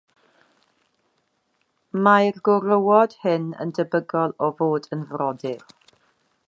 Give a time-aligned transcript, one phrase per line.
[2.07, 5.67] Mae'r gwrywod hyn yn debygol o fod yn frodyr.